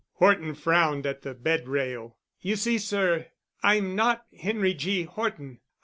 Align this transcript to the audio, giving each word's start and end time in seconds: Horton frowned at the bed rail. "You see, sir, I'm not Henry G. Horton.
Horton 0.13 0.55
frowned 0.55 1.05
at 1.05 1.21
the 1.21 1.35
bed 1.35 1.67
rail. 1.67 2.17
"You 2.39 2.55
see, 2.55 2.79
sir, 2.79 3.27
I'm 3.61 3.95
not 3.95 4.25
Henry 4.35 4.73
G. 4.73 5.03
Horton. 5.03 5.59